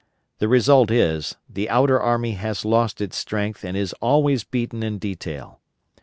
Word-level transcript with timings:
The 0.39 0.47
result 0.47 0.89
is, 0.89 1.35
the 1.47 1.69
outer 1.69 1.99
army 2.01 2.31
has 2.31 2.65
lost 2.65 3.01
its 3.01 3.15
strength 3.17 3.63
and 3.63 3.77
is 3.77 3.93
always 4.01 4.43
beaten 4.43 4.81
in 4.81 4.97
detail. 4.97 5.61